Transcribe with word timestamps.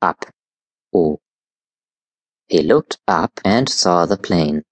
Up. 0.00 0.24
Haut. 0.92 1.18
He 2.46 2.62
looked 2.62 2.98
up 3.08 3.32
and 3.44 3.68
saw 3.68 4.06
the 4.06 4.16
plane. 4.16 4.62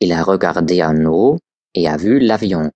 Il 0.00 0.10
a 0.10 0.22
regardé 0.22 0.82
en 0.82 1.04
haut 1.04 1.38
et 1.74 1.86
a 1.86 1.98
vu 1.98 2.18
l'avion. 2.18 2.70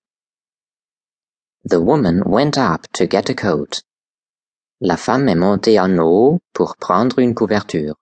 The 1.65 1.81
woman 1.81 2.23
went 2.27 2.59
up 2.59 2.87
to 2.93 3.07
get 3.07 3.31
a 3.31 3.35
coat. 3.35 3.83
La 4.83 4.99
femme 4.99 5.31
est 5.31 5.35
montée 5.35 5.81
en 5.81 5.99
haut 5.99 6.41
pour 6.53 6.77
prendre 6.77 7.19
une 7.21 7.35
couverture. 7.35 7.97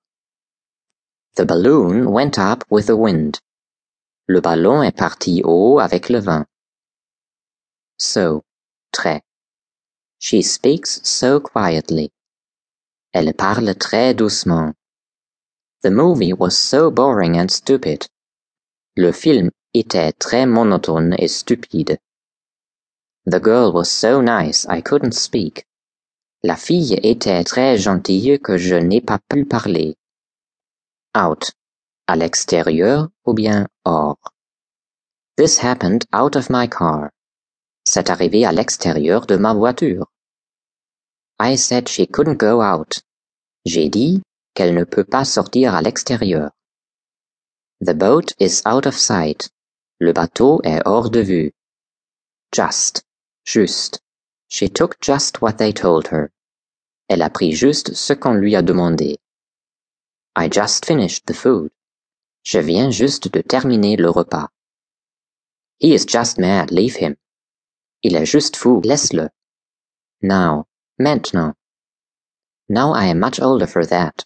The 1.36 1.45
balloon 1.45 2.11
went 2.11 2.36
up 2.39 2.64
with 2.71 2.86
the 2.86 2.96
wind. 2.96 3.39
Le 4.27 4.41
ballon 4.41 4.82
est 4.82 4.96
parti 4.96 5.43
haut 5.45 5.79
avec 5.79 6.09
le 6.09 6.18
vent. 6.18 6.45
So, 7.98 8.43
très. 8.91 9.23
She 10.18 10.43
speaks 10.43 11.00
so 11.05 11.39
quietly. 11.39 12.11
Elle 13.14 13.32
parle 13.32 13.76
très 13.76 14.12
doucement. 14.12 14.74
The 15.84 15.90
movie 15.90 16.32
was 16.32 16.58
so 16.58 16.90
boring 16.90 17.39
and 17.39 17.48
stupid. 17.48 18.08
Le 18.96 19.12
film 19.12 19.50
était 19.72 20.12
très 20.12 20.46
monotone 20.46 21.14
et 21.18 21.29
stupide. 21.29 22.00
The 23.26 23.39
girl 23.39 23.72
was 23.72 23.89
so 23.89 24.20
nice 24.20 24.66
I 24.68 24.82
couldn't 24.82 25.14
speak. 25.14 25.64
La 26.42 26.56
fille 26.56 26.98
était 27.04 27.44
très 27.44 27.79
gentille 27.79 28.40
que 28.40 28.58
je 28.58 28.75
n'ai 28.75 29.00
pas 29.00 29.20
pu 29.28 29.44
parler. 29.44 29.94
Out. 31.14 31.53
À 32.08 32.17
l'extérieur 32.17 33.11
ou 33.25 33.33
bien 33.33 33.69
hors? 33.84 34.19
This 35.36 35.62
happened 35.62 36.05
out 36.12 36.34
of 36.34 36.50
my 36.50 36.69
car. 36.69 37.11
C'est 37.86 38.11
arrivé 38.11 38.44
à 38.44 38.50
l'extérieur 38.50 39.27
de 39.27 39.36
ma 39.36 39.55
voiture. 39.55 40.11
I 41.38 41.56
said 41.56 41.88
she 41.88 42.06
couldn't 42.06 42.38
go 42.38 42.61
out. 42.61 43.02
J'ai 43.66 43.88
dit 43.88 44.22
qu'elle 44.55 44.75
ne 44.75 44.84
peut 44.84 45.05
pas 45.05 45.25
sortir 45.25 45.75
à 45.75 45.83
l'extérieur. 45.83 46.50
The 47.81 47.95
boat 47.95 48.33
is 48.39 48.62
out 48.64 48.86
of 48.86 48.97
sight. 48.97 49.50
Le 50.00 50.12
bateau 50.12 50.61
est 50.64 50.83
hors 50.86 51.11
de 51.11 51.20
vue. 51.20 51.53
Just. 52.53 53.05
Juste. 53.44 54.00
She 54.48 54.69
took 54.69 55.00
just 55.00 55.42
what 55.42 55.59
they 55.59 55.72
told 55.72 56.09
her. 56.09 56.31
Elle 57.09 57.22
a 57.22 57.31
pris 57.31 57.53
juste 57.53 57.94
ce 57.94 58.12
qu'on 58.14 58.34
lui 58.34 58.55
a 58.55 58.62
demandé. 58.62 59.19
I 60.37 60.48
just 60.48 60.87
finished 60.87 61.27
the 61.27 61.34
food. 61.34 61.70
Je 62.44 62.61
viens 62.61 62.91
juste 62.91 63.28
de 63.33 63.42
terminer 63.42 63.97
le 63.97 64.11
repas. 64.11 64.48
He 65.78 65.94
is 65.94 66.05
just 66.06 66.39
mad, 66.39 66.70
leave 66.70 66.97
him. 66.97 67.16
Il 68.03 68.14
est 68.14 68.27
juste 68.27 68.56
fou, 68.56 68.81
laisse-le. 68.84 69.31
Now, 70.22 70.66
maintenant. 70.98 71.55
Now 72.69 72.92
I 72.92 73.06
am 73.06 73.20
much 73.20 73.41
older 73.41 73.67
for 73.67 73.84
that. 73.87 74.25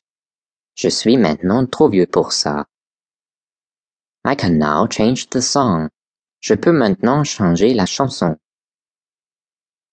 Je 0.77 0.88
suis 0.91 1.16
maintenant 1.16 1.66
trop 1.66 1.88
vieux 1.88 2.06
pour 2.06 2.33
ça. 2.33 2.66
I 4.24 4.34
can 4.34 4.58
now 4.58 4.86
change 4.86 5.28
the 5.30 5.41
song. 5.41 5.89
Je 6.41 6.55
peux 6.55 6.72
maintenant 6.72 7.24
changer 7.24 7.74
la 7.74 7.86
chanson. 7.86 8.36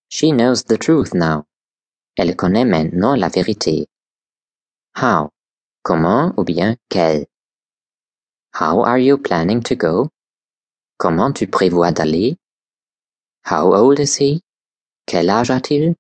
She 0.10 0.32
knows 0.32 0.64
the 0.64 0.78
truth 0.78 1.14
now. 1.14 1.46
Elle 2.18 2.36
connaît 2.36 2.66
maintenant 2.66 3.16
la 3.16 3.30
vérité. 3.30 3.88
How? 4.96 5.32
Comment? 5.84 6.34
Ou 6.38 6.44
bien 6.44 6.78
quel? 6.90 7.26
How 8.54 8.84
are 8.84 9.00
you 9.00 9.18
planning 9.18 9.62
to 9.64 9.76
go? 9.76 10.10
Comment 10.98 11.34
tu 11.34 11.48
prévois 11.48 11.92
d'aller? 11.92 12.38
How 13.44 13.74
old 13.74 14.00
is 14.00 14.16
he? 14.18 14.42
Quel 15.06 15.30
âge 15.30 15.50
a-t-il? 15.52 15.96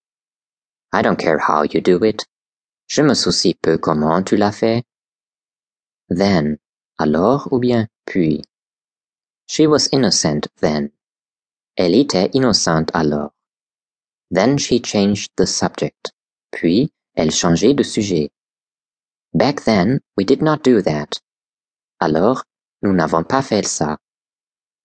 I 0.91 1.01
don't 1.01 1.17
care 1.17 1.39
how 1.39 1.63
you 1.63 1.81
do 1.81 2.03
it. 2.03 2.25
Je 2.87 3.01
me 3.01 3.13
soucie 3.13 3.55
peu 3.61 3.77
comment 3.77 4.23
tu 4.23 4.37
l'as 4.37 4.51
fait. 4.51 4.83
Then, 6.09 6.57
alors 6.99 7.47
ou 7.51 7.59
bien 7.59 7.87
puis. 8.05 8.43
She 9.47 9.67
was 9.67 9.89
innocent 9.91 10.47
then. 10.61 10.91
Elle 11.77 11.95
était 11.95 12.29
innocente 12.33 12.91
alors. 12.93 13.31
Then 14.31 14.57
she 14.57 14.79
changed 14.79 15.31
the 15.35 15.45
subject. 15.45 16.11
Puis, 16.51 16.91
elle 17.15 17.31
changeait 17.31 17.73
de 17.73 17.83
sujet. 17.83 18.31
Back 19.33 19.63
then, 19.65 19.99
we 20.15 20.25
did 20.25 20.41
not 20.41 20.63
do 20.63 20.81
that. 20.81 21.19
Alors, 21.99 22.43
nous 22.81 22.93
n'avons 22.93 23.23
pas 23.23 23.41
fait 23.41 23.65
ça. 23.65 23.97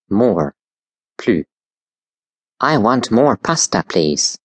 More. 0.08 0.52
Plus. 1.16 1.46
I 2.60 2.76
want 2.76 3.10
more 3.10 3.36
pasta, 3.36 3.82
please. 3.82 4.38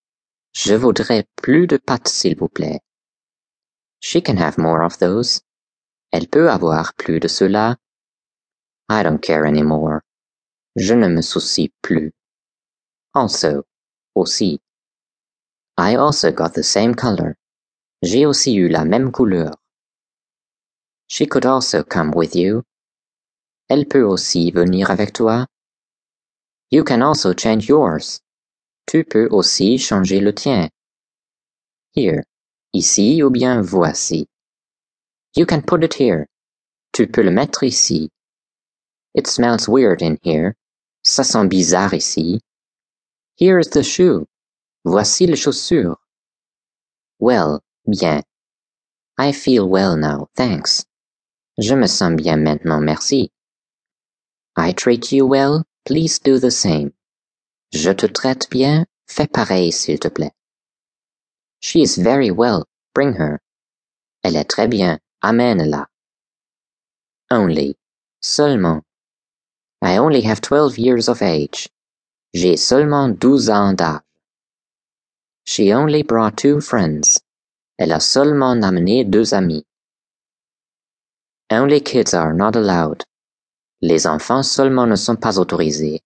Je 0.57 0.73
voudrais 0.73 1.27
plus 1.35 1.67
de 1.67 1.75
pâtes, 1.77 2.07
s'il 2.07 2.37
vous 2.37 2.47
plaît. 2.47 2.79
She 3.99 4.21
can 4.23 4.37
have 4.37 4.57
more 4.57 4.85
of 4.85 4.97
those. 4.99 5.41
Elle 6.11 6.29
peut 6.29 6.49
avoir 6.49 6.93
plus 6.93 7.19
de 7.19 7.27
cela. 7.27 7.77
I 8.89 9.03
don't 9.03 9.19
care 9.19 9.45
anymore. 9.45 9.99
Je 10.77 10.93
ne 10.93 11.09
me 11.09 11.21
soucie 11.21 11.73
plus. 11.81 12.13
Also. 13.13 13.63
Aussi. 14.15 14.61
I 15.77 15.97
also 15.97 16.31
got 16.31 16.53
the 16.53 16.63
same 16.63 16.95
color. 16.95 17.35
J'ai 18.01 18.25
aussi 18.25 18.55
eu 18.55 18.69
la 18.69 18.85
même 18.85 19.11
couleur. 19.11 19.51
She 21.07 21.27
could 21.27 21.45
also 21.45 21.83
come 21.83 22.11
with 22.15 22.33
you. 22.33 22.63
Elle 23.67 23.87
peut 23.87 24.03
aussi 24.03 24.51
venir 24.51 24.89
avec 24.89 25.11
toi. 25.11 25.47
You 26.71 26.85
can 26.85 27.01
also 27.01 27.33
change 27.33 27.67
yours. 27.67 28.21
Tu 28.87 29.03
peux 29.03 29.27
aussi 29.31 29.77
changer 29.77 30.19
le 30.19 30.33
tien. 30.33 30.69
Here. 31.95 32.23
Ici 32.73 33.23
ou 33.23 33.29
bien 33.29 33.61
voici. 33.61 34.27
You 35.35 35.45
can 35.45 35.61
put 35.61 35.83
it 35.83 35.95
here. 35.95 36.27
Tu 36.93 37.07
peux 37.07 37.23
le 37.23 37.31
mettre 37.31 37.63
ici. 37.63 38.09
It 39.13 39.27
smells 39.27 39.67
weird 39.67 40.01
in 40.01 40.17
here. 40.23 40.55
Ça 41.03 41.23
sent 41.23 41.49
bizarre 41.49 41.93
ici. 41.93 42.41
Here 43.35 43.59
is 43.59 43.69
the 43.69 43.83
shoe. 43.83 44.27
Voici 44.85 45.25
les 45.25 45.35
chaussures. 45.35 45.97
Well, 47.19 47.61
bien. 47.85 48.23
I 49.17 49.31
feel 49.31 49.67
well 49.67 49.95
now, 49.95 50.27
thanks. 50.35 50.85
Je 51.57 51.75
me 51.75 51.87
sens 51.87 52.21
bien 52.21 52.43
maintenant, 52.43 52.83
merci. 52.83 53.31
I 54.57 54.73
treat 54.73 55.11
you 55.11 55.25
well, 55.25 55.63
please 55.85 56.19
do 56.19 56.39
the 56.39 56.51
same. 56.51 56.93
Je 57.75 57.91
te 57.91 58.05
traite 58.05 58.49
bien, 58.49 58.85
fais 59.05 59.27
pareil 59.27 59.73
s'il 59.73 59.99
te 59.99 60.07
plaît. 60.07 60.31
She 61.59 61.81
is 61.81 61.97
very 61.97 62.31
well, 62.31 62.63
bring 62.93 63.15
her. 63.15 63.41
Elle 64.23 64.37
est 64.37 64.49
très 64.49 64.69
bien, 64.69 64.97
amène-la. 65.21 65.85
Only, 67.29 67.75
seulement. 68.21 68.81
I 69.81 69.97
only 69.97 70.21
have 70.21 70.39
twelve 70.39 70.77
years 70.77 71.09
of 71.09 71.21
age. 71.21 71.67
J'ai 72.33 72.55
seulement 72.55 73.09
douze 73.09 73.49
ans 73.49 73.75
d'âge. 73.75 73.99
She 75.43 75.73
only 75.73 76.01
brought 76.01 76.37
two 76.37 76.61
friends. 76.61 77.19
Elle 77.77 77.91
a 77.91 77.99
seulement 77.99 78.63
amené 78.63 79.03
deux 79.03 79.33
amis. 79.33 79.65
Only 81.51 81.81
kids 81.81 82.13
are 82.13 82.33
not 82.33 82.55
allowed. 82.55 83.03
Les 83.81 84.07
enfants 84.07 84.43
seulement 84.43 84.87
ne 84.87 84.95
sont 84.95 85.17
pas 85.19 85.37
autorisés. 85.37 85.99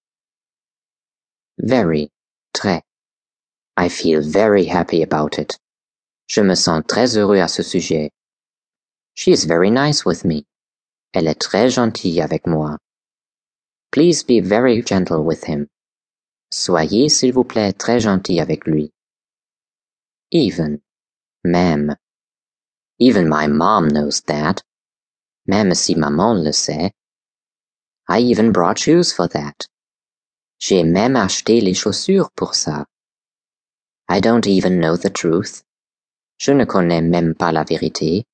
Very, 1.62 2.10
très. 2.54 2.82
I 3.76 3.90
feel 3.90 4.22
very 4.22 4.66
happy 4.66 5.04
about 5.04 5.38
it. 5.38 5.58
Je 6.28 6.42
me 6.42 6.56
sens 6.56 6.84
très 6.88 7.18
heureux 7.18 7.40
à 7.40 7.50
ce 7.50 7.64
sujet. 7.64 8.12
She 9.16 9.32
is 9.32 9.46
very 9.46 9.70
nice 9.70 10.06
with 10.06 10.24
me. 10.24 10.46
Elle 11.14 11.28
est 11.28 11.40
très 11.40 11.70
gentille 11.70 12.22
avec 12.22 12.48
moi. 12.48 12.78
Please 13.92 14.24
be 14.24 14.40
very 14.40 14.82
gentle 14.82 15.24
with 15.24 15.44
him. 15.46 15.68
Soyez, 16.52 17.10
s'il 17.10 17.34
vous 17.34 17.44
plaît, 17.44 17.74
très 17.74 18.00
gentil 18.00 18.40
avec 18.40 18.66
lui. 18.66 18.92
Even. 20.32 20.82
Même. 21.44 21.96
Even 23.00 23.28
my 23.28 23.48
mom 23.48 23.90
knows 23.90 24.22
that. 24.22 24.62
Même 25.48 25.74
si 25.74 25.96
maman 25.96 26.44
le 26.44 26.54
sait. 26.54 26.92
I 28.08 28.20
even 28.20 28.52
brought 28.52 28.80
shoes 28.80 29.12
for 29.12 29.28
that. 29.28 29.66
J'ai 30.60 30.84
même 30.84 31.16
acheté 31.16 31.62
les 31.62 31.74
chaussures 31.74 32.32
pour 32.36 32.54
ça. 32.54 32.86
I 34.10 34.20
don't 34.20 34.46
even 34.46 34.80
know 34.80 34.98
the 34.98 35.12
truth. 35.12 35.64
Je 36.38 36.52
ne 36.52 36.66
connais 36.66 37.02
même 37.02 37.34
pas 37.34 37.52
la 37.52 37.64
vérité. 37.64 38.26